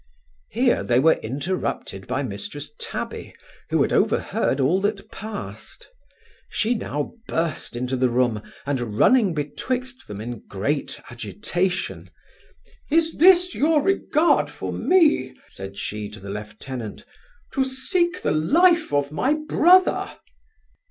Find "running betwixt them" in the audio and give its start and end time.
8.97-10.19